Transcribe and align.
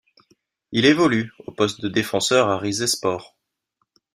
Il 0.71 0.85
évolue 0.85 1.31
au 1.45 1.51
poste 1.51 1.79
de 1.81 1.87
défenseur 1.87 2.49
à 2.49 2.57
Rizespor. 2.57 3.37